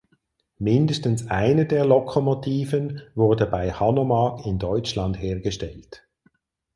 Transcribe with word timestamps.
Mindestens 0.57 1.27
eine 1.29 1.67
der 1.67 1.85
Lokomotiven 1.85 3.03
wurde 3.13 3.45
bei 3.45 3.71
Hanomag 3.71 4.47
in 4.47 4.57
Deutschland 4.57 5.21
hergestellt. 5.21 6.07